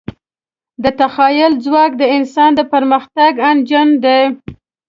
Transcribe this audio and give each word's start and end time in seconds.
د 0.83 0.85
تخیل 0.99 1.53
ځواک 1.65 1.91
د 1.97 2.03
انسان 2.17 2.51
د 2.55 2.61
پرمختګ 2.73 3.31
انجن 3.49 3.87
دی. 4.03 4.21